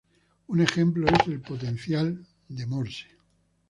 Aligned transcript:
Un 0.47 0.59
ejemplo 0.61 1.05
es 1.09 1.27
el 1.27 1.41
potencial 1.41 2.25
de 2.49 2.65
Morse. 2.65 3.05